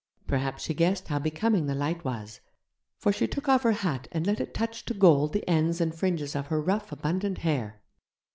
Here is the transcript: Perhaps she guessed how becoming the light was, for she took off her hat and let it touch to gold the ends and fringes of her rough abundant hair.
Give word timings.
Perhaps 0.25 0.63
she 0.63 0.73
guessed 0.73 1.09
how 1.09 1.19
becoming 1.19 1.67
the 1.67 1.75
light 1.75 2.03
was, 2.03 2.39
for 2.97 3.13
she 3.13 3.27
took 3.27 3.47
off 3.47 3.61
her 3.61 3.73
hat 3.73 4.07
and 4.11 4.25
let 4.25 4.39
it 4.39 4.51
touch 4.51 4.83
to 4.85 4.95
gold 4.95 5.31
the 5.31 5.47
ends 5.47 5.79
and 5.79 5.93
fringes 5.93 6.35
of 6.35 6.47
her 6.47 6.59
rough 6.59 6.91
abundant 6.91 7.37
hair. 7.37 7.83